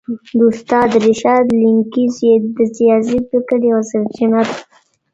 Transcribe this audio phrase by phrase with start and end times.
[0.37, 4.55] د استاد رشاد ليکنې د سياسي فکر يوه سرچينه ده.